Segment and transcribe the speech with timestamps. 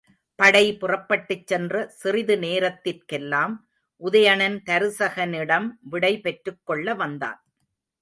[0.39, 3.53] படை புறப்பட்டுச் சென்ற சிறிது நேரத்திற்கெல்லாம்
[4.01, 7.39] உதயணன் தருசகனிடம் விடை பெற்றுக்கொள்ள வந்தான்.